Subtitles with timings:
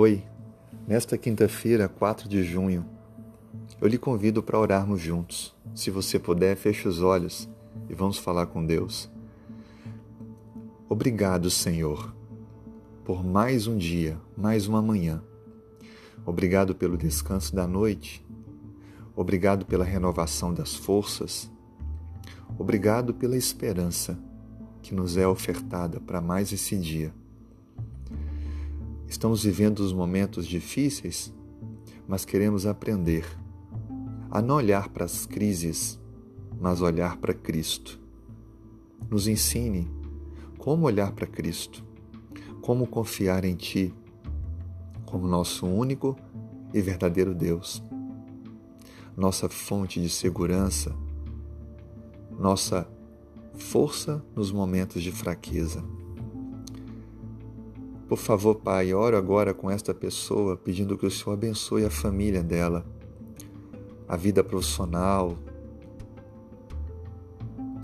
[0.00, 0.22] Oi,
[0.86, 2.86] nesta quinta-feira, 4 de junho,
[3.80, 5.52] eu lhe convido para orarmos juntos.
[5.74, 7.48] Se você puder, feche os olhos
[7.90, 9.10] e vamos falar com Deus.
[10.88, 12.14] Obrigado, Senhor,
[13.04, 15.20] por mais um dia, mais uma manhã.
[16.24, 18.24] Obrigado pelo descanso da noite.
[19.16, 21.50] Obrigado pela renovação das forças.
[22.56, 24.16] Obrigado pela esperança
[24.80, 27.12] que nos é ofertada para mais esse dia.
[29.08, 31.32] Estamos vivendo os momentos difíceis,
[32.06, 33.24] mas queremos aprender
[34.30, 35.98] a não olhar para as crises,
[36.60, 37.98] mas olhar para Cristo.
[39.10, 39.90] Nos ensine
[40.58, 41.84] como olhar para Cristo,
[42.60, 43.94] como confiar em Ti
[45.08, 46.14] como nosso único
[46.74, 47.82] e verdadeiro Deus,
[49.16, 50.94] nossa fonte de segurança,
[52.38, 52.86] nossa
[53.54, 55.82] força nos momentos de fraqueza.
[58.08, 62.42] Por favor, Pai, oro agora com esta pessoa, pedindo que o Senhor abençoe a família
[62.42, 62.86] dela,
[64.08, 65.36] a vida profissional,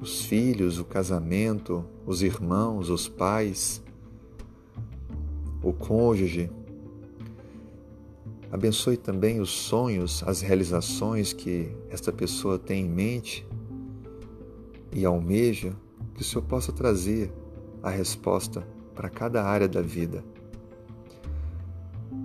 [0.00, 3.82] os filhos, o casamento, os irmãos, os pais,
[5.62, 6.50] o cônjuge.
[8.50, 13.46] Abençoe também os sonhos, as realizações que esta pessoa tem em mente
[14.90, 15.74] e almeja,
[16.14, 17.30] que o Senhor possa trazer
[17.82, 20.24] a resposta para cada área da vida.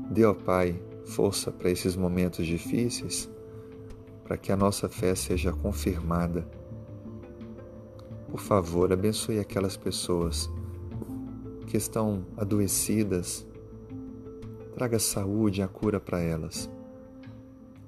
[0.10, 3.30] Dê ao Pai força para esses momentos difíceis,
[4.24, 6.48] para que a nossa fé seja confirmada.
[8.30, 10.50] Por favor, abençoe aquelas pessoas
[11.68, 13.46] que estão adoecidas.
[14.74, 16.72] Traga saúde e a cura para elas.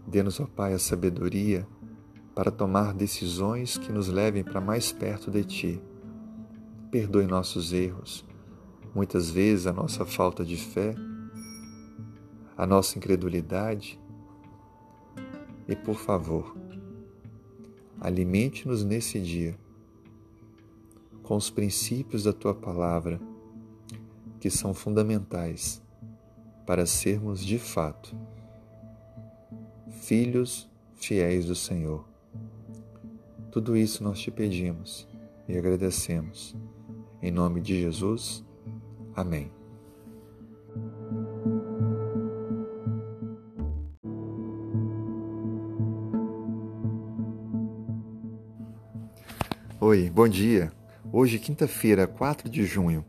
[0.05, 1.65] Dê-nos, ó Pai, a sabedoria
[2.35, 5.81] para tomar decisões que nos levem para mais perto de Ti.
[6.91, 8.25] Perdoe nossos erros
[8.93, 10.95] Muitas vezes a nossa falta de fé,
[12.55, 13.99] a nossa incredulidade.
[15.67, 16.55] E por favor,
[17.99, 19.57] alimente-nos nesse dia
[21.23, 23.19] com os princípios da tua palavra,
[24.39, 25.81] que são fundamentais
[26.65, 28.13] para sermos de fato
[30.03, 32.05] filhos fiéis do Senhor.
[33.49, 35.07] Tudo isso nós te pedimos
[35.47, 36.55] e agradecemos.
[37.21, 38.43] Em nome de Jesus.
[39.15, 39.51] Amém.
[49.79, 50.71] Oi, bom dia.
[51.11, 53.05] Hoje, quinta-feira, 4 de junho,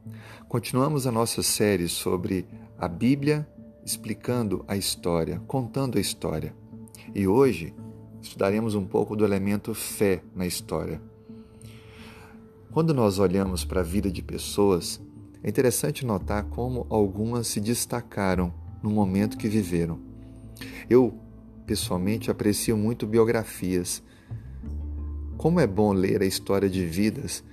[0.49, 3.49] continuamos a nossa série sobre a Bíblia
[3.85, 6.55] explicando a história, contando a história.
[7.15, 7.75] E hoje
[8.21, 11.01] estudaremos um pouco do elemento fé na história.
[12.73, 15.01] Quando nós olhamos para a vida de pessoas,
[15.45, 18.51] é interessante notar como algumas se destacaram
[18.83, 20.01] no momento que viveram.
[20.89, 21.13] Eu,
[21.67, 24.03] pessoalmente, aprecio muito biografias.
[25.37, 27.45] Como é bom ler a história de vidas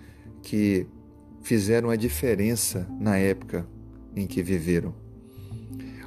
[0.41, 0.87] que
[1.41, 3.67] fizeram a diferença na época
[4.15, 4.95] em que viveram.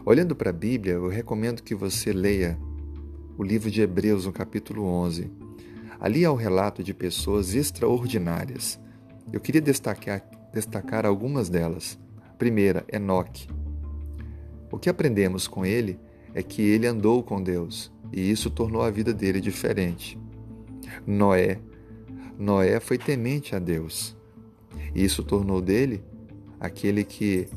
[0.06, 2.58] Olhando para a Bíblia, eu recomendo que você leia
[3.36, 5.30] o livro de Hebreus, no capítulo 11.
[6.00, 8.80] Ali há o relato de pessoas extraordinárias.
[9.30, 10.22] Eu queria destacar
[10.54, 11.98] destacar algumas delas.
[12.38, 13.48] Primeira, Enoque.
[14.70, 15.98] O que aprendemos com ele
[16.32, 20.18] é que ele andou com Deus e isso tornou a vida dele diferente.
[21.06, 21.58] Noé.
[22.38, 24.16] Noé foi temente a Deus.
[24.94, 26.02] E isso tornou dele
[26.58, 27.48] aquele que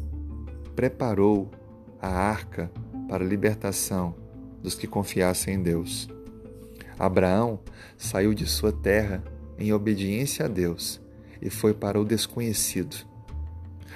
[0.75, 1.49] preparou
[2.01, 2.71] a arca
[3.07, 4.15] para a libertação
[4.61, 6.09] dos que confiassem em Deus.
[6.97, 7.59] Abraão
[7.95, 9.23] saiu de sua terra
[9.57, 10.99] em obediência a Deus
[11.41, 12.95] e foi para o desconhecido.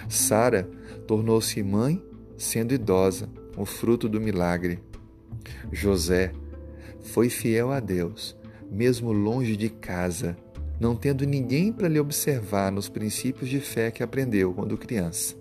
[0.09, 0.69] Sara
[1.07, 2.03] tornou-se mãe
[2.37, 4.79] sendo idosa, o fruto do milagre.
[5.71, 6.31] José
[7.01, 8.35] foi fiel a Deus,
[8.69, 10.35] mesmo longe de casa,
[10.79, 15.35] não tendo ninguém para lhe observar nos princípios de fé que aprendeu quando criança,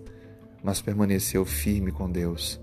[0.63, 2.61] mas permaneceu firme com Deus.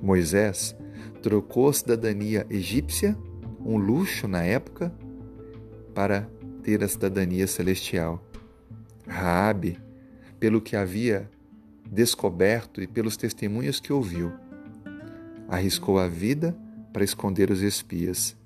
[0.00, 0.74] Moisés
[1.22, 3.16] trocou a cidadania egípcia,
[3.60, 4.92] um luxo na época,
[5.94, 6.28] para
[6.62, 8.25] ter a cidadania celestial.
[9.06, 9.78] Raabe,
[10.38, 11.30] pelo que havia
[11.90, 14.32] descoberto e pelos testemunhos que ouviu,
[15.48, 16.56] arriscou a vida
[16.92, 18.36] para esconder os espias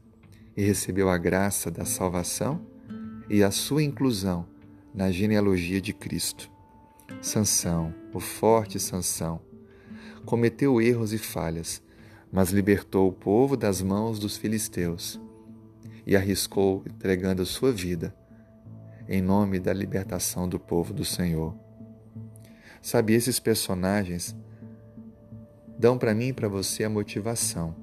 [0.56, 2.60] e recebeu a graça da salvação
[3.28, 4.46] e a sua inclusão
[4.94, 6.50] na genealogia de Cristo.
[7.22, 9.40] Sansão, o forte Sansão,
[10.24, 11.82] cometeu erros e falhas,
[12.30, 15.20] mas libertou o povo das mãos dos filisteus
[16.06, 18.14] e arriscou entregando a sua vida
[19.10, 21.52] em nome da libertação do povo do Senhor.
[22.80, 24.36] Sabe, esses personagens
[25.76, 27.74] dão para mim e para você a motivação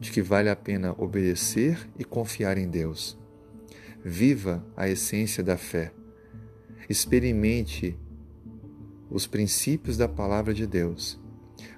[0.00, 3.18] de que vale a pena obedecer e confiar em Deus.
[4.02, 5.92] Viva a essência da fé.
[6.88, 7.98] Experimente
[9.10, 11.20] os princípios da palavra de Deus.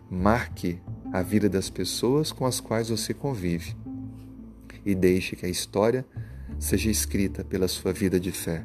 [0.08, 0.80] Marque
[1.12, 3.76] a vida das pessoas com as quais você convive
[4.84, 6.06] e deixe que a história
[6.56, 8.64] seja escrita pela sua vida de fé.